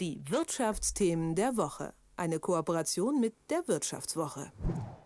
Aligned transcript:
Die 0.00 0.20
Wirtschaftsthemen 0.28 1.34
der 1.34 1.56
Woche. 1.56 1.94
Eine 2.16 2.38
Kooperation 2.38 3.20
mit 3.20 3.34
der 3.50 3.66
Wirtschaftswoche. 3.68 4.52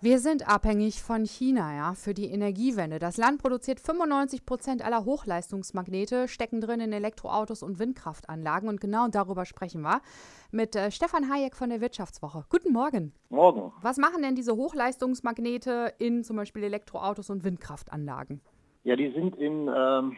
Wir 0.01 0.19
sind 0.19 0.49
abhängig 0.49 1.03
von 1.03 1.25
China 1.25 1.75
ja, 1.75 1.95
für 1.95 2.15
die 2.15 2.27
Energiewende. 2.27 2.99
Das 2.99 3.17
Land 3.17 3.41
produziert 3.41 3.81
95 3.81 4.45
Prozent 4.45 4.85
aller 4.85 5.05
Hochleistungsmagnete, 5.05 6.29
stecken 6.29 6.61
drin 6.61 6.81
in 6.81 6.93
Elektroautos 6.93 7.63
und 7.63 7.79
Windkraftanlagen. 7.79 8.69
Und 8.69 8.81
genau 8.81 9.09
darüber 9.09 9.47
sprechen 9.47 9.83
wir 9.83 10.03
mit 10.51 10.77
äh, 10.77 10.91
Stefan 10.91 11.31
Hayek 11.31 11.57
von 11.57 11.71
der 11.71 11.81
Wirtschaftswoche. 11.81 12.45
Guten 12.51 12.73
Morgen. 12.73 13.13
Morgen. 13.31 13.73
Was 13.83 13.97
machen 13.97 14.23
denn 14.23 14.35
diese 14.35 14.55
Hochleistungsmagnete 14.55 15.95
in 15.99 16.25
zum 16.25 16.37
Beispiel 16.37 16.65
Elektroautos 16.65 17.31
und 17.31 17.43
Windkraftanlagen? 17.43 18.41
Ja, 18.85 18.97
die 18.97 19.11
sind 19.13 19.37
in 19.37 19.69
ähm, 19.75 20.17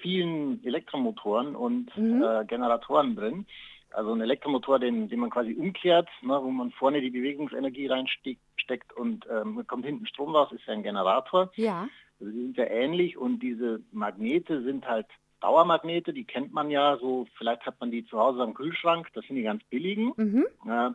vielen 0.00 0.64
Elektromotoren 0.64 1.56
und 1.56 1.96
mhm. 1.96 2.22
äh, 2.22 2.44
Generatoren 2.44 3.16
drin. 3.16 3.46
Also 3.90 4.12
ein 4.12 4.20
Elektromotor, 4.20 4.78
den, 4.78 5.08
den 5.08 5.20
man 5.20 5.30
quasi 5.30 5.54
umkehrt, 5.54 6.08
ne, 6.22 6.38
wo 6.42 6.50
man 6.50 6.70
vorne 6.72 7.00
die 7.00 7.10
Bewegungsenergie 7.10 7.86
reinsteckt 7.86 8.92
und 8.94 9.26
ähm, 9.30 9.64
kommt 9.66 9.86
hinten 9.86 10.06
Strom 10.06 10.34
raus, 10.34 10.52
ist 10.52 10.66
ja 10.66 10.74
ein 10.74 10.82
Generator. 10.82 11.50
Ja. 11.54 11.88
Also 12.20 12.32
die 12.32 12.42
sind 12.42 12.56
ja 12.56 12.66
ähnlich 12.66 13.16
und 13.16 13.40
diese 13.40 13.80
Magnete 13.92 14.62
sind 14.62 14.86
halt 14.86 15.06
Dauermagnete, 15.40 16.12
die 16.12 16.24
kennt 16.24 16.52
man 16.52 16.70
ja 16.70 16.96
so, 16.98 17.26
vielleicht 17.36 17.64
hat 17.66 17.78
man 17.80 17.90
die 17.90 18.06
zu 18.06 18.18
Hause 18.18 18.42
am 18.42 18.54
Kühlschrank, 18.54 19.08
das 19.14 19.24
sind 19.26 19.36
die 19.36 19.42
ganz 19.42 19.62
billigen. 19.64 20.12
Mhm. 20.16 20.46
Ja, 20.66 20.94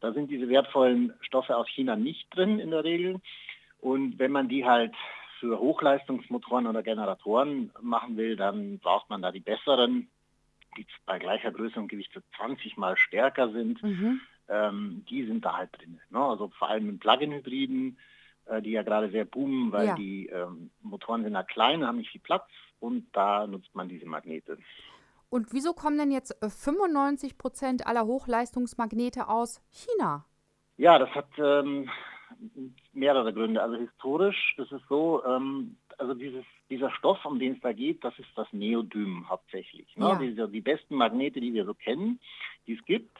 da 0.00 0.12
sind 0.12 0.30
diese 0.30 0.48
wertvollen 0.48 1.12
Stoffe 1.20 1.56
aus 1.56 1.68
China 1.68 1.96
nicht 1.96 2.26
drin 2.34 2.58
in 2.58 2.70
der 2.70 2.84
Regel. 2.84 3.20
Und 3.80 4.18
wenn 4.18 4.32
man 4.32 4.48
die 4.48 4.64
halt 4.64 4.94
für 5.44 5.58
Hochleistungsmotoren 5.58 6.66
oder 6.66 6.82
Generatoren 6.82 7.70
machen 7.82 8.16
will, 8.16 8.34
dann 8.34 8.78
braucht 8.78 9.10
man 9.10 9.20
da 9.20 9.30
die 9.30 9.40
besseren 9.40 10.08
die 10.76 10.86
bei 11.06 11.18
gleicher 11.18 11.52
Größe 11.52 11.78
und 11.78 11.86
Gewicht 11.88 12.10
so 12.12 12.20
20 12.36 12.76
mal 12.76 12.96
stärker 12.96 13.52
sind, 13.52 13.80
mhm. 13.80 14.20
ähm, 14.48 15.04
die 15.08 15.24
sind 15.24 15.44
da 15.44 15.56
halt 15.56 15.70
drin. 15.78 16.00
Ne? 16.10 16.18
Also 16.18 16.48
vor 16.58 16.68
allem 16.68 16.88
in 16.88 16.98
Plug-in-Hybriden, 16.98 17.98
äh, 18.46 18.60
die 18.60 18.72
ja 18.72 18.82
gerade 18.82 19.10
sehr 19.10 19.24
boomen, 19.24 19.70
weil 19.70 19.86
ja. 19.86 19.94
die 19.94 20.26
ähm, 20.26 20.70
Motoren 20.82 21.22
sind 21.22 21.34
ja 21.34 21.44
klein, 21.44 21.86
haben 21.86 21.98
nicht 21.98 22.10
viel 22.10 22.20
Platz 22.20 22.48
und 22.80 23.06
da 23.12 23.46
nutzt 23.46 23.72
man 23.74 23.88
diese 23.88 24.06
Magnete. 24.06 24.58
Und 25.30 25.52
wieso 25.52 25.74
kommen 25.74 25.98
denn 25.98 26.10
jetzt 26.10 26.36
95 26.42 27.30
äh, 27.30 27.34
Prozent 27.36 27.86
aller 27.86 28.06
Hochleistungsmagnete 28.06 29.28
aus 29.28 29.62
China? 29.70 30.24
Ja, 30.76 30.98
das 30.98 31.10
hat 31.10 31.28
ähm, 31.38 31.88
mehrere 32.94 33.32
Gründe. 33.32 33.62
Also 33.62 33.76
historisch 33.76 34.54
ist 34.58 34.72
es 34.72 34.82
so, 34.88 35.22
ähm, 35.24 35.76
also 35.98 36.14
dieses, 36.14 36.44
dieser 36.70 36.90
Stoff, 36.92 37.24
um 37.24 37.38
den 37.38 37.54
es 37.54 37.60
da 37.60 37.72
geht, 37.72 38.02
das 38.04 38.18
ist 38.18 38.28
das 38.36 38.46
Neodym 38.52 39.28
hauptsächlich. 39.28 39.96
Ne? 39.96 40.06
Ja. 40.36 40.46
Die, 40.46 40.52
die 40.52 40.60
besten 40.60 40.96
Magnete, 40.96 41.40
die 41.40 41.54
wir 41.54 41.64
so 41.64 41.74
kennen, 41.74 42.20
die 42.66 42.74
es 42.74 42.84
gibt, 42.84 43.18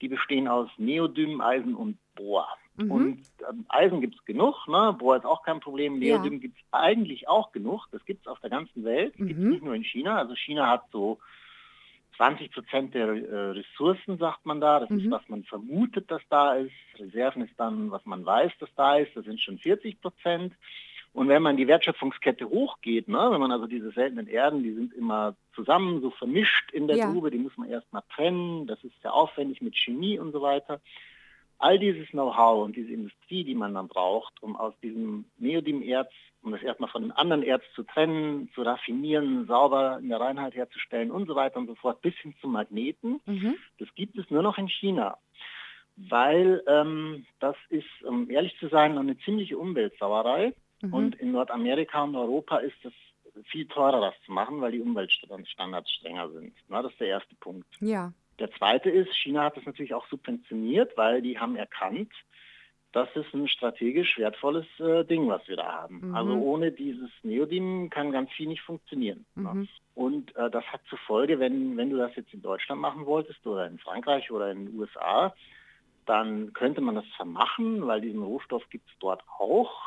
die 0.00 0.08
bestehen 0.08 0.48
aus 0.48 0.68
Neodym, 0.76 1.40
Eisen 1.40 1.74
und 1.74 1.98
Bohr. 2.14 2.46
Mhm. 2.76 2.90
Und 2.90 3.22
ähm, 3.48 3.64
Eisen 3.68 4.00
gibt 4.00 4.16
es 4.16 4.24
genug, 4.24 4.68
ne? 4.68 4.94
Bohr 4.98 5.16
ist 5.16 5.24
auch 5.24 5.42
kein 5.42 5.60
Problem, 5.60 5.98
Neodym 5.98 6.34
ja. 6.34 6.38
gibt 6.40 6.58
es 6.58 6.64
eigentlich 6.72 7.28
auch 7.28 7.52
genug. 7.52 7.86
Das 7.92 8.04
gibt 8.04 8.22
es 8.22 8.26
auf 8.26 8.40
der 8.40 8.50
ganzen 8.50 8.84
Welt, 8.84 9.18
mhm. 9.18 9.28
gibt 9.28 9.40
es 9.40 9.46
nicht 9.46 9.64
nur 9.64 9.74
in 9.74 9.84
China. 9.84 10.18
Also 10.18 10.34
China 10.34 10.68
hat 10.68 10.84
so 10.92 11.18
20 12.16 12.52
Prozent 12.52 12.94
der 12.94 13.08
äh, 13.08 13.50
Ressourcen, 13.50 14.18
sagt 14.18 14.46
man 14.46 14.60
da. 14.60 14.80
Das 14.80 14.90
mhm. 14.90 14.98
ist, 15.00 15.10
was 15.10 15.28
man 15.28 15.44
vermutet, 15.44 16.10
dass 16.10 16.22
da 16.28 16.54
ist. 16.54 16.72
Reserven 16.98 17.42
ist 17.42 17.54
dann, 17.58 17.90
was 17.90 18.04
man 18.06 18.24
weiß, 18.24 18.52
dass 18.60 18.70
da 18.74 18.96
ist. 18.96 19.14
Das 19.16 19.24
sind 19.24 19.40
schon 19.40 19.58
40 19.58 20.00
Prozent. 20.00 20.54
Und 21.16 21.28
wenn 21.28 21.42
man 21.42 21.56
die 21.56 21.66
Wertschöpfungskette 21.66 22.46
hochgeht, 22.46 23.08
ne, 23.08 23.28
wenn 23.30 23.40
man 23.40 23.50
also 23.50 23.66
diese 23.66 23.90
seltenen 23.90 24.26
Erden, 24.26 24.62
die 24.62 24.74
sind 24.74 24.92
immer 24.92 25.34
zusammen 25.54 26.02
so 26.02 26.10
vermischt 26.10 26.70
in 26.72 26.88
der 26.88 26.98
ja. 26.98 27.10
Grube, 27.10 27.30
die 27.30 27.38
muss 27.38 27.56
man 27.56 27.70
erstmal 27.70 28.02
trennen, 28.14 28.66
das 28.66 28.84
ist 28.84 29.00
sehr 29.00 29.14
aufwendig 29.14 29.62
mit 29.62 29.74
Chemie 29.76 30.18
und 30.18 30.32
so 30.32 30.42
weiter. 30.42 30.78
All 31.58 31.78
dieses 31.78 32.06
Know-how 32.08 32.66
und 32.66 32.76
diese 32.76 32.92
Industrie, 32.92 33.44
die 33.44 33.54
man 33.54 33.72
dann 33.72 33.88
braucht, 33.88 34.42
um 34.42 34.56
aus 34.56 34.74
diesem 34.82 35.24
Neodymerz, 35.38 36.10
um 36.46 36.52
das 36.52 36.62
erstmal 36.62 36.88
von 36.88 37.02
dem 37.02 37.12
anderen 37.12 37.42
Erz 37.42 37.62
zu 37.74 37.82
trennen, 37.82 38.48
zu 38.54 38.62
raffinieren, 38.62 39.46
sauber 39.46 39.98
in 40.00 40.08
der 40.08 40.20
Reinheit 40.20 40.54
herzustellen 40.54 41.10
und 41.10 41.26
so 41.26 41.34
weiter 41.34 41.58
und 41.58 41.66
so 41.66 41.74
fort, 41.74 42.00
bis 42.00 42.14
hin 42.14 42.34
zu 42.40 42.48
Magneten, 42.48 43.20
mhm. 43.26 43.56
das 43.78 43.88
gibt 43.94 44.16
es 44.16 44.30
nur 44.30 44.42
noch 44.42 44.56
in 44.56 44.68
China 44.68 45.18
weil 45.96 46.62
ähm, 46.66 47.26
das 47.40 47.56
ist, 47.70 47.86
um 48.04 48.30
ehrlich 48.30 48.56
zu 48.58 48.68
sein, 48.68 48.98
eine 48.98 49.16
ziemliche 49.18 49.58
Umweltsauerei. 49.58 50.52
Mhm. 50.82 50.92
Und 50.92 51.14
in 51.16 51.32
Nordamerika 51.32 52.02
und 52.02 52.14
Europa 52.14 52.58
ist 52.58 52.76
es 52.84 52.92
viel 53.46 53.66
teurer, 53.66 54.00
das 54.00 54.14
zu 54.24 54.32
machen, 54.32 54.60
weil 54.60 54.72
die 54.72 54.80
Umweltstandards 54.80 55.90
strenger 55.90 56.30
sind. 56.30 56.54
Na, 56.68 56.82
das 56.82 56.92
ist 56.92 57.00
der 57.00 57.08
erste 57.08 57.34
Punkt. 57.36 57.66
Ja. 57.80 58.12
Der 58.38 58.50
zweite 58.52 58.90
ist, 58.90 59.14
China 59.14 59.44
hat 59.44 59.56
das 59.56 59.64
natürlich 59.64 59.94
auch 59.94 60.06
subventioniert, 60.08 60.96
weil 60.96 61.22
die 61.22 61.38
haben 61.38 61.56
erkannt, 61.56 62.12
das 62.96 63.14
ist 63.14 63.34
ein 63.34 63.46
strategisch 63.46 64.16
wertvolles 64.16 64.64
äh, 64.80 65.04
Ding, 65.04 65.28
was 65.28 65.46
wir 65.48 65.56
da 65.56 65.70
haben. 65.70 66.00
Mhm. 66.00 66.14
Also 66.14 66.32
ohne 66.32 66.72
dieses 66.72 67.10
Neodym 67.22 67.90
kann 67.90 68.10
ganz 68.10 68.30
viel 68.32 68.48
nicht 68.48 68.62
funktionieren. 68.62 69.26
Mhm. 69.34 69.68
Und 69.94 70.34
äh, 70.34 70.48
das 70.48 70.64
hat 70.64 70.80
zur 70.88 70.96
Folge, 71.00 71.38
wenn, 71.38 71.76
wenn 71.76 71.90
du 71.90 71.98
das 71.98 72.16
jetzt 72.16 72.32
in 72.32 72.40
Deutschland 72.40 72.80
machen 72.80 73.04
wolltest 73.04 73.46
oder 73.46 73.66
in 73.66 73.78
Frankreich 73.78 74.30
oder 74.30 74.50
in 74.50 74.64
den 74.64 74.78
USA, 74.78 75.34
dann 76.06 76.54
könnte 76.54 76.80
man 76.80 76.94
das 76.94 77.04
vermachen, 77.16 77.86
weil 77.86 78.00
diesen 78.00 78.22
Rohstoff 78.22 78.66
gibt 78.70 78.88
es 78.88 78.94
dort 78.98 79.22
auch. 79.38 79.78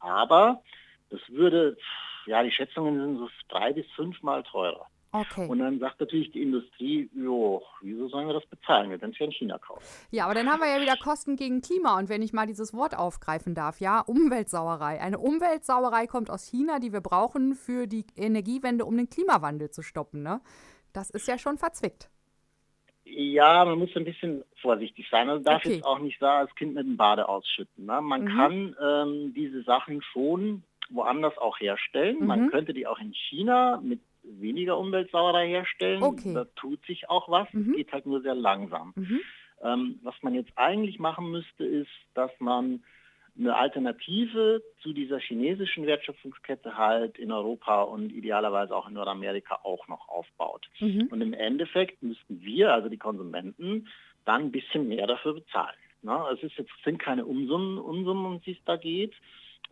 Aber 0.00 0.62
das 1.10 1.20
würde, 1.28 1.76
ja, 2.24 2.42
die 2.42 2.52
Schätzungen 2.52 2.98
sind 2.98 3.18
so 3.18 3.28
drei 3.48 3.74
bis 3.74 3.86
fünfmal 3.92 4.44
teurer. 4.44 4.86
Okay. 5.20 5.48
Und 5.48 5.58
dann 5.58 5.78
sagt 5.78 6.00
natürlich 6.00 6.30
die 6.32 6.42
Industrie, 6.42 7.08
jo, 7.14 7.62
wieso 7.80 8.08
sollen 8.08 8.26
wir 8.26 8.34
das 8.34 8.46
bezahlen? 8.46 8.90
Wir 8.90 8.98
können 8.98 9.12
es 9.12 9.18
ja 9.18 9.26
in 9.26 9.32
China 9.32 9.58
kaufen. 9.58 9.82
Ja, 10.10 10.24
aber 10.24 10.34
dann 10.34 10.50
haben 10.50 10.60
wir 10.60 10.68
ja 10.68 10.80
wieder 10.80 10.96
Kosten 10.96 11.36
gegen 11.36 11.60
Klima. 11.60 11.98
Und 11.98 12.08
wenn 12.08 12.22
ich 12.22 12.32
mal 12.32 12.46
dieses 12.46 12.74
Wort 12.74 12.96
aufgreifen 12.96 13.54
darf, 13.54 13.80
ja, 13.80 14.00
Umweltsauerei. 14.00 15.00
Eine 15.00 15.18
Umweltsauerei 15.18 16.06
kommt 16.06 16.30
aus 16.30 16.44
China, 16.48 16.78
die 16.78 16.92
wir 16.92 17.00
brauchen 17.00 17.54
für 17.54 17.86
die 17.86 18.04
Energiewende, 18.16 18.84
um 18.84 18.96
den 18.96 19.08
Klimawandel 19.08 19.70
zu 19.70 19.82
stoppen. 19.82 20.22
Ne? 20.22 20.40
Das 20.92 21.10
ist 21.10 21.28
ja 21.28 21.38
schon 21.38 21.58
verzwickt. 21.58 22.10
Ja, 23.04 23.64
man 23.64 23.78
muss 23.78 23.90
ein 23.94 24.04
bisschen 24.04 24.42
vorsichtig 24.60 25.06
sein. 25.10 25.30
Also 25.30 25.44
darf 25.44 25.64
okay. 25.64 25.74
jetzt 25.74 25.84
auch 25.84 26.00
nicht 26.00 26.20
da 26.20 26.44
das 26.44 26.54
Kind 26.56 26.74
mit 26.74 26.86
dem 26.86 26.96
Bade 26.96 27.28
ausschütten. 27.28 27.86
Ne? 27.86 28.00
Man 28.00 28.24
mhm. 28.24 28.28
kann 28.28 28.76
ähm, 28.82 29.34
diese 29.34 29.62
Sachen 29.62 30.02
schon 30.02 30.64
woanders 30.90 31.36
auch 31.38 31.60
herstellen. 31.60 32.18
Mhm. 32.20 32.26
Man 32.26 32.50
könnte 32.50 32.74
die 32.74 32.86
auch 32.86 32.98
in 32.98 33.14
China 33.14 33.80
mit 33.82 34.00
weniger 34.28 34.78
Umweltsauerei 34.78 35.48
herstellen. 35.48 36.02
Okay. 36.02 36.34
Da 36.34 36.44
tut 36.56 36.84
sich 36.86 37.08
auch 37.08 37.28
was. 37.28 37.52
Mhm. 37.52 37.70
Es 37.70 37.76
geht 37.76 37.92
halt 37.92 38.06
nur 38.06 38.22
sehr 38.22 38.34
langsam. 38.34 38.92
Mhm. 38.96 39.20
Ähm, 39.62 40.00
was 40.02 40.14
man 40.22 40.34
jetzt 40.34 40.52
eigentlich 40.56 40.98
machen 40.98 41.30
müsste, 41.30 41.64
ist, 41.64 41.90
dass 42.14 42.30
man 42.38 42.82
eine 43.38 43.54
Alternative 43.54 44.62
zu 44.82 44.92
dieser 44.92 45.18
chinesischen 45.18 45.86
Wertschöpfungskette 45.86 46.76
halt 46.76 47.18
in 47.18 47.32
Europa 47.32 47.82
und 47.82 48.10
idealerweise 48.12 48.74
auch 48.74 48.88
in 48.88 48.94
Nordamerika 48.94 49.60
auch 49.62 49.88
noch 49.88 50.08
aufbaut. 50.08 50.66
Mhm. 50.80 51.08
Und 51.10 51.20
im 51.20 51.34
Endeffekt 51.34 52.02
müssten 52.02 52.40
wir, 52.42 52.72
also 52.72 52.88
die 52.88 52.96
Konsumenten, 52.96 53.88
dann 54.24 54.44
ein 54.44 54.52
bisschen 54.52 54.88
mehr 54.88 55.06
dafür 55.06 55.34
bezahlen. 55.34 55.76
Na, 56.02 56.30
es 56.30 56.42
ist 56.42 56.56
jetzt, 56.56 56.70
sind 56.84 56.98
keine 56.98 57.26
Unsummen, 57.26 57.78
Unsummen 57.78 58.26
um 58.26 58.40
die 58.40 58.52
es 58.52 58.64
da 58.64 58.76
geht. 58.76 59.14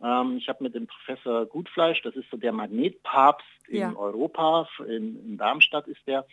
Ähm, 0.03 0.37
ich 0.37 0.47
habe 0.47 0.63
mit 0.63 0.75
dem 0.75 0.87
Professor 0.87 1.45
Gutfleisch, 1.45 2.01
das 2.01 2.15
ist 2.15 2.29
so 2.29 2.37
der 2.37 2.51
Magnetpapst 2.51 3.45
ja. 3.69 3.89
in 3.89 3.95
Europa, 3.95 4.67
in, 4.87 5.19
in 5.25 5.37
Darmstadt 5.37 5.87
ist 5.87 6.05
der, 6.07 6.25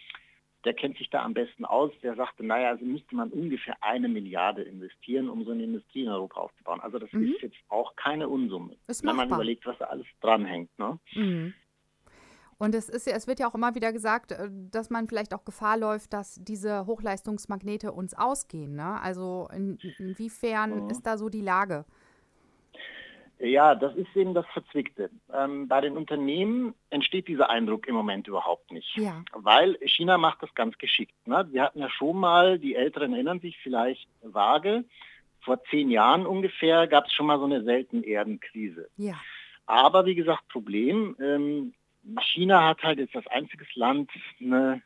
der 0.64 0.74
kennt 0.74 0.96
sich 0.96 1.10
da 1.10 1.22
am 1.22 1.34
besten 1.34 1.64
aus, 1.64 1.90
der 2.02 2.14
sagte, 2.14 2.44
naja, 2.44 2.70
also 2.70 2.84
müsste 2.84 3.16
man 3.16 3.30
ungefähr 3.30 3.76
eine 3.80 4.08
Milliarde 4.08 4.62
investieren, 4.62 5.28
um 5.28 5.44
so 5.44 5.50
eine 5.50 5.64
Industrie 5.64 6.02
in 6.02 6.08
Europa 6.08 6.40
aufzubauen. 6.40 6.80
Also 6.80 6.98
das 6.98 7.12
mhm. 7.12 7.32
ist 7.32 7.42
jetzt 7.42 7.56
auch 7.68 7.96
keine 7.96 8.28
Unsumme, 8.28 8.76
ist 8.86 9.04
wenn 9.04 9.16
man 9.16 9.28
überlegt, 9.28 9.66
was 9.66 9.78
da 9.78 9.86
alles 9.86 10.06
dranhängt. 10.20 10.70
Ne? 10.78 10.98
Mhm. 11.14 11.54
Und 12.58 12.76
es, 12.76 12.88
ist, 12.88 13.08
es 13.08 13.26
wird 13.26 13.40
ja 13.40 13.50
auch 13.50 13.56
immer 13.56 13.74
wieder 13.74 13.92
gesagt, 13.92 14.30
äh, 14.30 14.48
dass 14.70 14.88
man 14.88 15.08
vielleicht 15.08 15.34
auch 15.34 15.44
Gefahr 15.44 15.76
läuft, 15.76 16.12
dass 16.12 16.38
diese 16.40 16.86
Hochleistungsmagnete 16.86 17.90
uns 17.90 18.14
ausgehen. 18.14 18.76
Ne? 18.76 19.00
Also 19.00 19.48
in, 19.52 19.78
inwiefern 19.98 20.84
mhm. 20.84 20.90
ist 20.90 21.02
da 21.02 21.18
so 21.18 21.28
die 21.28 21.40
Lage? 21.40 21.84
Ja, 23.42 23.74
das 23.74 23.94
ist 23.96 24.14
eben 24.14 24.34
das 24.34 24.46
Verzwickte. 24.52 25.10
Ähm, 25.34 25.66
bei 25.66 25.80
den 25.80 25.96
Unternehmen 25.96 26.74
entsteht 26.90 27.26
dieser 27.26 27.50
Eindruck 27.50 27.88
im 27.88 27.94
Moment 27.96 28.28
überhaupt 28.28 28.70
nicht. 28.70 28.96
Ja. 28.96 29.24
Weil 29.32 29.76
China 29.84 30.16
macht 30.16 30.42
das 30.42 30.54
ganz 30.54 30.78
geschickt. 30.78 31.14
Ne? 31.26 31.48
Wir 31.50 31.64
hatten 31.64 31.80
ja 31.80 31.90
schon 31.90 32.18
mal, 32.18 32.60
die 32.60 32.76
Älteren 32.76 33.12
erinnern 33.12 33.40
sich 33.40 33.58
vielleicht 33.58 34.08
vage, 34.22 34.84
vor 35.40 35.62
zehn 35.64 35.90
Jahren 35.90 36.24
ungefähr 36.24 36.86
gab 36.86 37.06
es 37.06 37.12
schon 37.12 37.26
mal 37.26 37.38
so 37.38 37.46
eine 37.46 37.64
seltene 37.64 38.06
Erdenkrise. 38.06 38.88
Ja. 38.96 39.20
Aber 39.66 40.06
wie 40.06 40.14
gesagt, 40.14 40.46
Problem, 40.48 41.16
ähm, 41.20 41.74
China 42.20 42.64
hat 42.64 42.84
halt 42.84 43.00
jetzt 43.00 43.16
als 43.16 43.26
einziges 43.26 43.74
Land 43.74 44.10
eine 44.40 44.82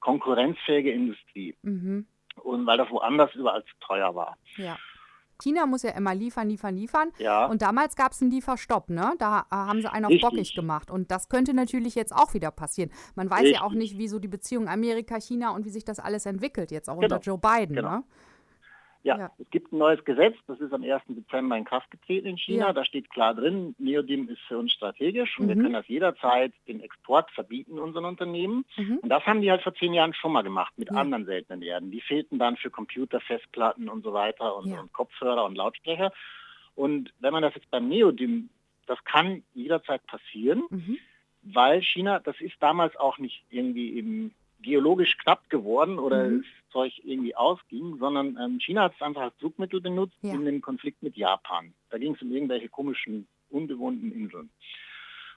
konkurrenzfähige 0.00 0.90
Industrie. 0.90 1.54
Mhm. 1.62 2.06
Und 2.42 2.66
weil 2.66 2.78
das 2.78 2.90
woanders 2.90 3.34
überall 3.34 3.62
zu 3.64 3.74
teuer 3.80 4.14
war. 4.14 4.38
Ja. 4.56 4.78
China 5.42 5.66
muss 5.66 5.82
ja 5.82 5.90
immer 5.90 6.14
liefern, 6.14 6.48
liefern, 6.48 6.74
liefern. 6.76 7.10
Ja. 7.18 7.46
Und 7.46 7.62
damals 7.62 7.96
gab 7.96 8.12
es 8.12 8.22
einen 8.22 8.30
Lieferstopp, 8.30 8.90
ne? 8.90 9.14
Da 9.18 9.46
haben 9.50 9.80
sie 9.80 9.90
einen 9.90 10.04
auf 10.06 10.10
Richtig. 10.12 10.28
bockig 10.30 10.54
gemacht. 10.54 10.90
Und 10.90 11.10
das 11.10 11.28
könnte 11.28 11.54
natürlich 11.54 11.94
jetzt 11.94 12.14
auch 12.14 12.34
wieder 12.34 12.50
passieren. 12.50 12.90
Man 13.14 13.28
weiß 13.30 13.40
Richtig. 13.40 13.56
ja 13.58 13.62
auch 13.62 13.72
nicht, 13.72 13.98
wie 13.98 14.08
so 14.08 14.18
die 14.18 14.28
Beziehung 14.28 14.68
Amerika-China 14.68 15.50
und 15.50 15.64
wie 15.64 15.70
sich 15.70 15.84
das 15.84 15.98
alles 15.98 16.26
entwickelt, 16.26 16.70
jetzt 16.70 16.88
auch 16.88 16.98
Genau. 17.00 17.16
unter 17.16 17.18
Joe 17.20 17.38
Biden, 17.38 17.76
Genau. 17.76 17.90
ne? 17.90 18.04
Ja, 19.04 19.18
Ja. 19.18 19.30
es 19.38 19.48
gibt 19.50 19.72
ein 19.72 19.78
neues 19.78 20.02
Gesetz, 20.04 20.34
das 20.46 20.58
ist 20.60 20.72
am 20.72 20.82
1. 20.82 21.02
Dezember 21.08 21.56
in 21.56 21.64
Kraft 21.64 21.90
getreten 21.90 22.26
in 22.26 22.38
China. 22.38 22.66
Ja. 22.68 22.72
Da 22.72 22.84
steht 22.84 23.10
klar 23.10 23.34
drin, 23.34 23.74
Neodim 23.78 24.28
ist 24.30 24.40
für 24.48 24.58
uns 24.58 24.72
strategisch 24.72 25.38
und 25.38 25.46
wir 25.48 25.56
Mhm. 25.56 25.60
können 25.62 25.74
das 25.74 25.86
jederzeit 25.88 26.52
den 26.66 26.80
Export 26.80 27.30
verbieten 27.30 27.78
unseren 27.78 28.06
Unternehmen. 28.06 28.64
Mhm. 28.76 28.98
Und 29.02 29.08
das 29.10 29.24
haben 29.26 29.42
die 29.42 29.50
halt 29.50 29.62
vor 29.62 29.74
zehn 29.74 29.92
Jahren 29.94 30.14
schon 30.14 30.32
mal 30.32 30.42
gemacht 30.42 30.72
mit 30.78 30.88
Ja. 30.90 30.96
anderen 30.96 31.26
seltenen 31.26 31.60
Erden. 31.62 31.90
Die 31.90 32.00
fehlten 32.00 32.38
dann 32.38 32.56
für 32.56 32.70
Computer, 32.70 33.20
Festplatten 33.20 33.88
und 33.90 34.02
so 34.02 34.12
weiter 34.14 34.56
und, 34.56 34.72
und 34.72 34.92
Kopfhörer 34.92 35.44
und 35.44 35.54
Lautsprecher. 35.56 36.10
Und 36.74 37.12
wenn 37.20 37.32
man 37.32 37.42
das 37.42 37.54
jetzt 37.54 37.70
beim 37.70 37.88
Neodim, 37.88 38.48
das 38.86 39.02
kann 39.04 39.42
jederzeit 39.54 40.04
passieren, 40.06 40.64
Mhm. 40.70 40.98
weil 41.42 41.82
China, 41.82 42.20
das 42.20 42.40
ist 42.40 42.54
damals 42.60 42.96
auch 42.96 43.18
nicht 43.18 43.44
irgendwie 43.50 43.94
eben 43.98 44.34
geologisch 44.64 45.16
knapp 45.18 45.48
geworden 45.50 45.98
oder 45.98 46.24
Mhm. 46.28 46.42
das 46.42 46.72
Zeug 46.72 46.92
irgendwie 47.04 47.36
ausging, 47.36 47.98
sondern 47.98 48.36
ähm, 48.42 48.58
China 48.60 48.82
hat 48.84 48.94
es 48.96 49.02
einfach 49.02 49.22
als 49.22 49.36
Druckmittel 49.38 49.80
benutzt 49.80 50.16
Ja. 50.22 50.32
in 50.34 50.44
dem 50.44 50.60
Konflikt 50.60 51.02
mit 51.02 51.16
Japan. 51.16 51.72
Da 51.90 51.98
ging 51.98 52.14
es 52.14 52.22
um 52.22 52.32
irgendwelche 52.32 52.68
komischen, 52.68 53.26
unbewohnten 53.50 54.10
Inseln. 54.12 54.50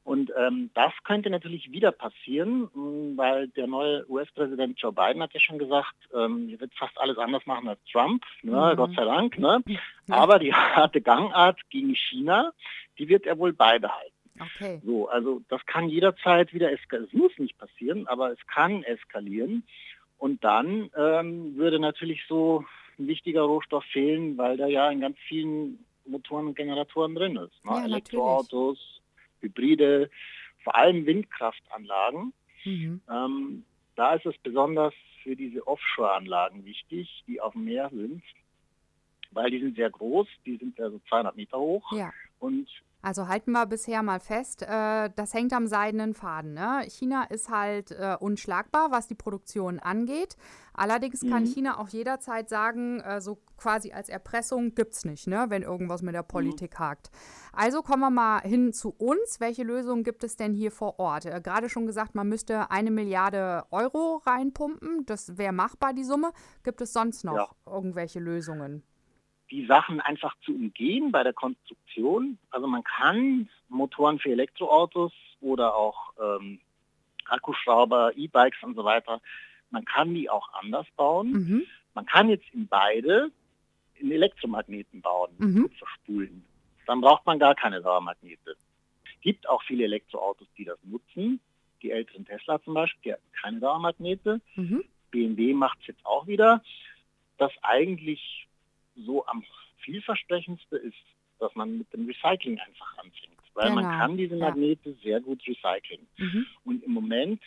Und 0.04 0.32
ähm, 0.38 0.70
das 0.74 0.94
könnte 1.04 1.30
natürlich 1.30 1.70
wieder 1.74 1.92
passieren, 1.92 2.70
mh, 2.74 3.18
weil 3.18 3.50
der 3.50 3.68
neue 3.68 4.10
US-Präsident 4.10 4.80
Joe 4.80 4.94
Biden 4.94 5.22
hat 5.22 5.34
ja 5.34 5.40
schon 5.42 5.60
gesagt, 5.60 5.94
ähm, 6.16 6.48
er 6.50 6.62
wird 6.62 6.74
fast 6.76 6.98
alles 6.98 7.18
anders 7.18 7.46
machen 7.46 7.68
als 7.68 7.80
Trump, 7.92 8.24
ne? 8.42 8.72
Mhm. 8.74 8.78
Gott 8.78 8.96
sei 8.96 9.04
Dank. 9.04 9.38
Ne? 9.38 9.62
Aber 10.10 10.40
die 10.40 10.54
harte 10.54 11.02
Gangart 11.02 11.60
gegen 11.70 11.94
China, 11.94 12.54
die 12.98 13.10
wird 13.10 13.26
er 13.26 13.38
wohl 13.38 13.52
beibehalten. 13.52 14.16
Okay. 14.40 14.82
So, 14.86 15.08
also 15.10 15.42
das 15.50 15.66
kann 15.66 15.90
jederzeit 15.90 16.54
wieder 16.54 16.72
eskalieren. 16.72 17.10
Es 17.12 17.18
muss 17.18 17.32
nicht 17.38 17.58
passieren, 17.58 18.08
aber 18.08 18.32
es 18.32 18.40
kann 18.48 18.84
eskalieren. 18.84 19.64
Und 20.18 20.44
dann 20.44 20.90
ähm, 20.98 21.56
würde 21.58 21.80
natürlich 21.80 22.24
so 22.28 22.64
ein 22.98 23.08
wichtiger 23.08 23.42
Rohstoff 23.44 23.84
fehlen, 23.86 24.38
weil 24.38 24.58
da 24.58 24.68
ja 24.68 24.90
in 24.90 25.02
ganz 25.02 25.18
vielen 25.28 25.86
Motoren 26.06 26.48
und 26.48 26.56
Generatoren 26.56 27.14
drin 27.16 27.36
ist. 27.38 27.64
Ne? 27.66 27.72
Ja, 27.72 27.74
natürlich. 27.82 27.92
Elektroautos, 27.92 29.02
Hybride, 29.42 30.10
vor 30.64 30.76
allem 30.76 31.06
Windkraftanlagen. 31.06 32.34
Mhm. 32.66 33.02
Ähm, 33.10 33.64
da 33.96 34.16
ist 34.16 34.26
es 34.26 34.38
besonders 34.40 34.94
für 35.24 35.36
diese 35.36 35.66
Offshore-Anlagen 35.68 36.66
wichtig, 36.66 37.24
die 37.28 37.40
auf 37.42 37.54
dem 37.54 37.66
Meer 37.66 37.90
sind, 37.90 38.24
weil 39.32 39.52
die 39.52 39.60
sind 39.60 39.76
sehr 39.76 39.90
groß, 39.90 40.28
die 40.46 40.58
sind 40.58 40.78
ja 40.78 40.90
so 40.90 41.00
200 41.10 41.36
Meter 41.36 41.60
hoch 41.60 41.92
Ja. 41.92 42.12
und 42.40 42.68
Also 43.02 43.28
halten 43.28 43.52
wir 43.52 43.66
bisher 43.68 44.02
mal 44.02 44.20
fest, 44.20 44.64
äh, 44.64 45.10
das 45.16 45.34
hängt 45.34 45.54
am 45.54 45.68
seidenen 45.68 46.14
Faden. 46.14 46.54
Ne? 46.56 46.84
China 46.90 47.24
ist 47.26 47.50
halt 47.50 47.92
äh, 47.92 48.18
unschlagbar, 48.20 48.92
was 48.92 49.08
die 49.08 49.16
Produktion 49.16 49.80
angeht. 49.80 50.36
Allerdings 50.74 51.22
kann 51.22 51.44
Mhm. 51.44 51.48
China 51.48 51.80
auch 51.80 51.90
jederzeit 51.90 52.50
sagen, 52.50 53.00
äh, 53.02 53.22
so 53.22 53.38
quasi 53.56 53.92
als 53.94 54.10
Erpressung 54.10 54.74
gibt's 54.76 55.06
nicht, 55.06 55.28
ne? 55.28 55.46
wenn 55.50 55.62
irgendwas 55.62 56.02
mit 56.02 56.16
der 56.16 56.24
Mhm. 56.24 56.28
Politik 56.28 56.80
hakt. 56.80 57.12
Also 57.54 57.82
kommen 57.84 58.02
wir 58.02 58.10
mal 58.10 58.42
hin 58.42 58.74
zu 58.74 58.90
uns. 58.90 59.40
Welche 59.40 59.64
Lösungen 59.64 60.04
gibt 60.04 60.24
es 60.24 60.36
denn 60.36 60.54
hier 60.54 60.72
vor 60.72 61.00
Ort? 61.00 61.26
Äh, 61.28 61.40
Gerade 61.40 61.70
schon 61.70 61.86
gesagt, 61.86 62.16
man 62.16 62.28
müsste 62.28 62.72
eine 62.72 62.90
Milliarde 62.92 63.64
Euro 63.72 64.22
reinpumpen. 64.26 65.06
Das 65.06 65.38
wäre 65.38 65.54
machbar, 65.54 65.94
die 65.94 66.04
Summe. 66.04 66.32
Gibt 66.64 66.82
es 66.82 66.94
sonst 66.94 67.24
noch 67.24 67.36
Ja. 67.36 67.48
irgendwelche 67.68 68.20
Lösungen? 68.20 68.84
Die 69.52 69.66
Sachen 69.66 70.02
einfach 70.02 70.36
zu 70.46 70.54
umgehen 70.54 71.12
bei 71.12 71.24
der 71.24 71.34
Konstruktion. 71.34 72.38
Also 72.50 72.68
man 72.68 72.84
kann 72.84 73.50
Motoren 73.70 74.20
für 74.20 74.32
Elektroautos 74.32 75.14
oder 75.42 75.76
auch 75.76 76.14
ähm, 76.22 76.60
Akkuschrauber, 77.30 78.16
E-Bikes 78.16 78.62
und 78.64 78.76
so 78.76 78.84
weiter, 78.84 79.22
man 79.70 79.84
kann 79.86 80.14
die 80.14 80.30
auch 80.30 80.54
anders 80.54 80.88
bauen. 80.96 81.32
Mhm. 81.32 81.64
Man 81.94 82.06
kann 82.06 82.30
jetzt 82.30 82.46
in 82.54 82.68
beide 82.68 83.32
in 83.96 84.12
Elektromagneten 84.12 85.02
bauen, 85.02 85.32
Mhm. 85.38 85.70
verspulen. 85.78 86.46
Dann 86.86 87.02
braucht 87.02 87.26
man 87.26 87.40
gar 87.40 87.56
keine 87.56 87.82
Dauermagnete. 87.82 88.56
Gibt 89.22 89.50
auch 89.50 89.64
viele 89.64 89.86
Elektroautos, 89.86 90.48
die 90.58 90.64
das 90.66 90.78
nutzen. 90.84 91.40
Die 91.82 91.92
älteren 91.92 92.26
Tesla 92.26 92.62
zum 92.64 92.76
Beispiel, 92.76 93.02
die 93.04 93.14
hatten 93.14 93.32
keine 93.42 93.60
Dauermagnete. 93.60 94.40
Mhm. 94.56 94.84
BMW 95.12 95.54
macht 95.54 95.80
es 95.82 95.88
jetzt 95.88 96.06
auch 96.06 96.28
wieder. 96.28 96.64
Das 97.38 97.52
eigentlich 97.62 98.47
so 99.06 99.26
am 99.28 99.44
vielversprechendste 99.80 100.78
ist, 100.78 100.96
dass 101.40 101.54
man 101.56 101.78
mit 101.80 101.92
dem 101.94 102.08
Recycling 102.08 102.60
einfach 102.60 102.98
anfängt. 102.98 103.38
Weil 103.54 103.72
man 103.72 103.86
Genau, 103.86 103.98
kann 103.98 104.18
diese 104.18 104.36
ja. 104.36 104.50
Magnete 104.50 104.94
sehr 105.04 105.20
gut 105.22 105.42
recyceln. 105.48 106.08
Mhm. 106.18 106.46
Und 106.64 106.84
im 106.84 106.92
Moment 106.92 107.42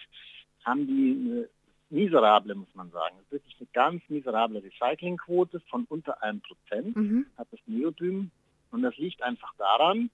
haben 0.64 0.87
die 0.87 1.17
eine 1.31 1.49
miserable, 1.91 2.55
muss 2.55 2.75
man 2.75 2.91
sagen, 2.91 3.17
wirklich 3.31 3.56
eine 3.58 3.69
ganz 3.73 4.02
miserable 4.08 4.62
Recyclingquote 4.62 5.61
von 5.69 5.85
unter 5.88 6.23
einem 6.23 6.41
Prozent 6.41 6.97
Mhm. 6.97 7.26
hat 7.37 7.49
das 7.50 7.61
Neodym. 7.67 8.31
Und 8.70 8.82
das 8.82 8.97
liegt 8.97 9.23
einfach 9.23 9.52
daran, 9.56 10.11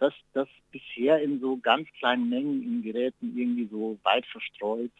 dass 0.00 0.14
das 0.32 0.48
bisher 0.70 1.20
in 1.22 1.40
so 1.40 1.56
ganz 1.56 1.88
kleinen 1.98 2.28
Mengen 2.28 2.62
in 2.62 2.82
Geräten 2.82 3.36
irgendwie 3.36 3.66
so 3.66 3.98
weit 4.02 4.26
verstreut 4.26 4.92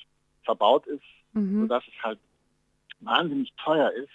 verbaut 0.42 0.86
ist, 0.86 1.02
Mhm. 1.32 1.60
sodass 1.62 1.84
es 1.86 2.02
halt 2.02 2.18
wahnsinnig 3.00 3.52
teuer 3.62 3.90
ist, 3.92 4.10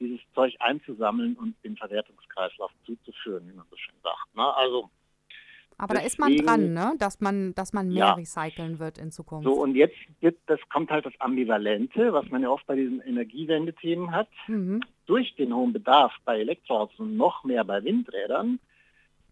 dieses 0.00 0.20
Zeug 0.34 0.54
einzusammeln 0.60 1.34
und 1.36 1.54
den 1.64 1.76
Verwertungskreislauf 1.76 2.70
zuzuführen, 2.86 3.48
wie 3.48 3.52
man 3.56 3.66
so 3.70 3.76
schön 3.76 3.94
sagt. 4.02 4.34
Ne? 4.36 4.54
Also 4.56 4.90
Aber 5.80 5.94
da 5.94 6.00
ist 6.00 6.18
man 6.18 6.30
Deswegen- 6.30 6.46
dran, 6.46 6.72
ne? 6.74 6.92
dass 6.98 7.20
man, 7.20 7.54
dass 7.54 7.72
man 7.72 7.88
mehr 7.88 7.96
Ja. 7.98 8.12
recyceln 8.14 8.78
wird 8.80 8.98
in 8.98 9.12
Zukunft. 9.12 9.44
so 9.44 9.52
und 9.54 9.76
jetzt 9.76 9.96
wird, 10.20 10.36
das 10.46 10.58
kommt 10.70 10.90
halt 10.90 11.06
das 11.06 11.12
Ambivalente, 11.20 12.12
was 12.12 12.28
man 12.30 12.42
ja 12.42 12.48
oft 12.50 12.66
bei 12.66 12.74
diesen 12.74 13.00
Energiewendethemen 13.00 14.10
hat. 14.10 14.28
Mhm. 14.48 14.80
Durch 15.06 15.34
den 15.36 15.54
hohen 15.54 15.72
Bedarf 15.72 16.12
bei 16.24 16.40
Elektroautos 16.40 16.98
und 16.98 17.16
noch 17.16 17.44
mehr 17.44 17.62
bei 17.64 17.82
Windrädern 17.84 18.58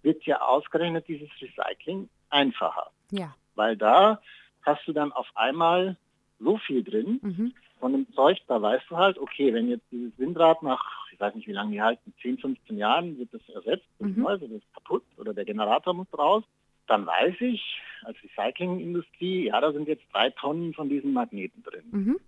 wird 0.02 0.22
ja 0.24 0.40
ausgerechnet 0.40 1.08
dieses 1.08 1.28
Recycling 1.40 2.08
einfacher, 2.30 2.90
Ja. 3.10 3.34
weil 3.56 3.76
da 3.76 4.20
hast 4.62 4.86
du 4.86 4.92
dann 4.92 5.10
auf 5.12 5.26
einmal 5.34 5.96
so 6.38 6.58
viel 6.58 6.84
drin, 6.84 7.18
Mhm. 7.22 7.54
Von 7.78 7.92
dem 7.92 8.10
Zeug, 8.14 8.38
da 8.48 8.60
weißt 8.60 8.86
du 8.88 8.96
halt, 8.96 9.18
okay, 9.18 9.52
wenn 9.52 9.68
jetzt 9.68 9.84
dieses 9.90 10.18
Windrad 10.18 10.62
nach, 10.62 10.82
ich 11.12 11.20
weiß 11.20 11.34
nicht, 11.34 11.46
wie 11.46 11.52
lange 11.52 11.72
die 11.72 11.82
halten, 11.82 12.12
10, 12.22 12.38
15 12.38 12.78
Jahren 12.78 13.18
wird 13.18 13.32
das 13.32 13.46
ersetzt, 13.50 13.86
durch 13.98 14.14
Mhm. 14.16 14.22
Neues, 14.22 14.42
oder 14.42 14.54
ist 14.54 14.74
kaputt 14.74 15.04
oder 15.16 15.34
der 15.34 15.44
Generator 15.44 15.94
muss 15.94 16.06
raus, 16.16 16.44
dann 16.86 17.06
weiß 17.06 17.34
ich 17.40 17.80
als 18.04 18.16
Recyclingindustrie, 18.22 19.46
ja, 19.46 19.60
da 19.60 19.72
sind 19.72 19.88
jetzt 19.88 20.04
drei 20.12 20.30
Tonnen 20.30 20.72
von 20.72 20.88
diesen 20.88 21.12
Magneten 21.12 21.62
drin. 21.62 21.84
Mhm. 21.90 22.20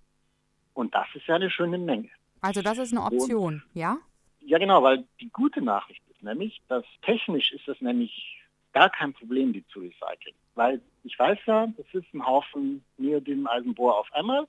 Und 0.74 0.94
das 0.94 1.06
ist 1.14 1.26
ja 1.26 1.36
eine 1.36 1.50
schöne 1.50 1.78
Menge. 1.78 2.08
Also 2.40 2.62
das 2.62 2.78
ist 2.78 2.92
eine 2.92 3.04
Option, 3.04 3.62
ja? 3.74 3.98
Ja, 4.40 4.58
genau, 4.58 4.82
weil 4.82 5.04
die 5.20 5.28
gute 5.30 5.60
Nachricht 5.60 6.02
ist 6.10 6.22
nämlich, 6.22 6.60
dass 6.68 6.84
technisch 7.02 7.52
ist 7.52 7.68
es 7.68 7.80
nämlich 7.80 8.38
gar 8.72 8.90
kein 8.90 9.12
Problem, 9.12 9.52
die 9.52 9.66
zu 9.68 9.80
recyceln. 9.80 10.34
Weil 10.54 10.80
ich 11.04 11.18
weiß 11.18 11.38
ja, 11.46 11.66
das 11.76 11.86
ist 11.92 12.12
ein 12.14 12.24
Haufen 12.24 12.84
Neodym-Eisenbohr 12.96 13.98
auf 13.98 14.12
einmal 14.12 14.46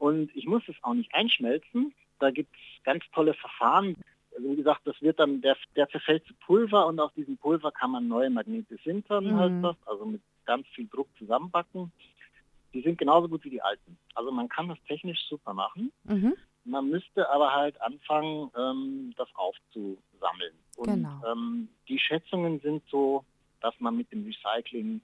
und 0.00 0.34
ich 0.34 0.46
muss 0.46 0.62
es 0.66 0.74
auch 0.82 0.94
nicht 0.94 1.14
einschmelzen. 1.14 1.94
Da 2.18 2.30
gibt 2.30 2.52
es 2.54 2.82
ganz 2.84 3.04
tolle 3.12 3.34
Verfahren. 3.34 3.96
Also 4.34 4.50
wie 4.50 4.56
gesagt, 4.56 4.80
das 4.86 5.00
wird 5.02 5.18
dann, 5.20 5.40
der, 5.42 5.56
der 5.76 5.88
zerfällt 5.90 6.24
zu 6.26 6.34
Pulver 6.46 6.86
und 6.86 6.98
aus 6.98 7.12
diesem 7.14 7.36
Pulver 7.36 7.70
kann 7.70 7.90
man 7.90 8.08
neue 8.08 8.30
Magnete 8.30 8.76
sintern, 8.84 9.24
Mhm. 9.26 9.36
heißt 9.38 9.64
das, 9.64 9.76
also 9.86 10.06
mit 10.06 10.22
ganz 10.46 10.66
viel 10.68 10.88
Druck 10.88 11.08
zusammenbacken. 11.18 11.92
Die 12.72 12.80
sind 12.82 12.98
genauso 12.98 13.28
gut 13.28 13.44
wie 13.44 13.50
die 13.50 13.60
alten. 13.62 13.98
Also 14.14 14.30
man 14.30 14.48
kann 14.48 14.68
das 14.68 14.78
technisch 14.86 15.20
super 15.28 15.52
machen. 15.52 15.92
Mhm. 16.04 16.34
Man 16.64 16.88
müsste 16.88 17.28
aber 17.28 17.52
halt 17.52 17.80
anfangen, 17.82 18.50
ähm, 18.56 19.12
das 19.16 19.28
aufzusammeln. 19.34 20.54
Und 20.76 20.86
Genau. 20.86 21.22
ähm, 21.30 21.68
die 21.88 21.98
Schätzungen 21.98 22.60
sind 22.60 22.82
so, 22.90 23.24
dass 23.60 23.78
man 23.80 23.96
mit 23.96 24.10
dem 24.12 24.24
Recycling 24.24 25.00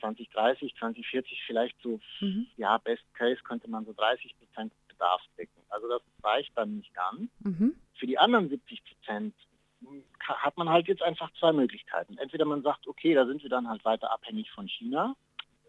2030, 0.00 0.74
2040 0.78 1.42
vielleicht 1.46 1.76
so, 1.82 2.00
Mhm. 2.20 2.46
ja, 2.56 2.78
Best 2.78 3.04
Case 3.14 3.40
könnte 3.44 3.68
man 3.68 3.84
so 3.84 3.92
30 3.92 4.36
Prozent 4.38 4.72
Bedarf 4.88 5.20
decken. 5.36 5.60
Also 5.68 5.88
das 5.88 6.02
reicht 6.22 6.56
dann 6.56 6.76
nicht 6.76 6.94
ganz. 6.94 7.30
Mhm. 7.40 7.74
Für 7.98 8.06
die 8.06 8.18
anderen 8.18 8.48
70 8.48 8.82
Prozent 8.84 9.34
hat 10.20 10.56
man 10.56 10.68
halt 10.70 10.88
jetzt 10.88 11.02
einfach 11.02 11.30
zwei 11.38 11.52
Möglichkeiten. 11.52 12.16
Entweder 12.18 12.44
man 12.46 12.62
sagt, 12.62 12.86
okay, 12.86 13.14
da 13.14 13.26
sind 13.26 13.42
wir 13.42 13.50
dann 13.50 13.68
halt 13.68 13.84
weiter 13.84 14.10
abhängig 14.10 14.50
von 14.52 14.66
China, 14.68 15.14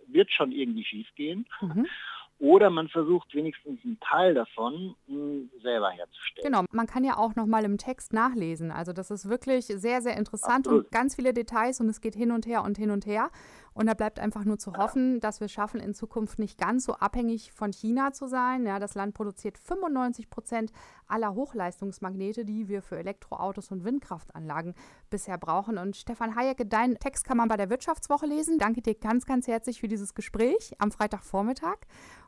wird 0.08 0.32
schon 0.32 0.52
irgendwie 0.54 0.86
schief 0.86 1.08
gehen. 1.16 1.46
Mhm. 1.62 1.88
Oder 2.40 2.70
man 2.70 2.88
versucht 2.88 3.34
wenigstens 3.34 3.84
einen 3.84 4.00
Teil 4.00 4.36
davon 4.36 4.96
mh, 5.08 5.48
selber 5.64 5.90
herzustellen. 5.90 6.46
Genau, 6.52 6.66
man 6.72 6.86
kann 6.86 7.04
ja 7.04 7.18
auch 7.18 7.36
noch 7.36 7.48
mal 7.48 7.66
im 7.66 7.80
Text 7.80 8.14
nachlesen. 8.14 8.70
Also 8.70 8.94
das 8.94 9.10
ist 9.10 9.28
wirklich 9.28 9.66
sehr, 9.66 10.04
sehr 10.04 10.16
interessant 10.16 10.68
Absolut. 10.68 10.86
und 10.86 10.92
ganz 10.92 11.16
viele 11.16 11.34
Details 11.34 11.82
und 11.82 11.90
es 11.90 12.00
geht 12.00 12.14
hin 12.14 12.32
und 12.32 12.46
her 12.46 12.62
und 12.64 12.78
hin 12.78 12.92
und 12.92 13.08
her. 13.08 13.32
Und 13.78 13.86
da 13.86 13.94
bleibt 13.94 14.20
einfach 14.20 14.44
nur 14.44 14.58
zu 14.58 14.74
hoffen, 14.74 15.20
dass 15.20 15.40
wir 15.40 15.46
es 15.46 15.52
schaffen, 15.52 15.80
in 15.80 15.94
Zukunft 15.94 16.40
nicht 16.40 16.58
ganz 16.58 16.84
so 16.84 16.94
abhängig 16.96 17.52
von 17.52 17.72
China 17.72 18.12
zu 18.12 18.26
sein. 18.26 18.66
Ja, 18.66 18.80
das 18.80 18.96
Land 18.96 19.14
produziert 19.14 19.60
95 19.60 20.32
Prozent 20.32 20.72
aller 21.06 21.36
Hochleistungsmagnete, 21.36 22.44
die 22.44 22.70
wir 22.70 22.82
für 22.82 22.98
Elektroautos 22.98 23.70
und 23.70 23.84
Windkraftanlagen 23.84 24.74
bisher 25.12 25.38
brauchen. 25.38 25.78
Und 25.78 25.96
Stefan 25.96 26.36
Hayek, 26.36 26.68
deinen 26.68 26.98
Text 26.98 27.24
kann 27.24 27.38
man 27.38 27.50
bei 27.50 27.56
der 27.56 27.70
Wirtschaftswoche 27.70 28.26
lesen. 28.26 28.58
Danke 28.58 28.82
dir 28.82 28.96
ganz, 28.96 29.28
ganz 29.28 29.48
herzlich 29.48 29.80
für 29.80 29.88
dieses 29.88 30.16
Gespräch 30.16 30.74
am 30.80 30.92
Freitagvormittag 30.92 31.78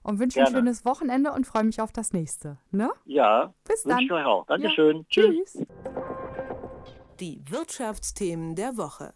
und 0.04 0.20
wünsche 0.20 0.36
Gerne. 0.36 0.50
ein 0.50 0.54
schönes 0.54 0.86
Wochenende 0.86 1.32
und 1.32 1.48
freue 1.48 1.64
mich 1.64 1.82
auf 1.82 1.92
das 1.92 2.14
nächste. 2.14 2.60
Ne? 2.70 2.92
Ja, 3.06 3.56
bis 3.68 3.82
dann. 3.82 3.98
Ich 4.02 4.12
euch 4.12 4.26
auch. 4.26 4.46
Dankeschön. 4.46 4.98
Ja. 4.98 5.04
Tschüss. 5.10 5.54
Tschüss. 5.54 5.68
Die 7.20 7.42
Wirtschaftsthemen 7.50 8.54
der 8.54 8.78
Woche. 8.78 9.16